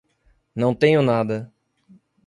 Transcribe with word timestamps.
Não 0.55 0.73
tenho 0.73 1.03
nada. 1.03 1.53